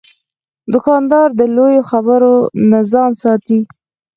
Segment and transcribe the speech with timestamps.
[0.73, 2.35] دوکاندار د لویو خبرو
[2.69, 3.59] نه ځان ساتي.